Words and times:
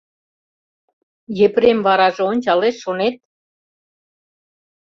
Епрем 1.45 1.79
вараже 1.85 2.23
ончалеш, 2.31 2.75
шонет? 2.83 3.15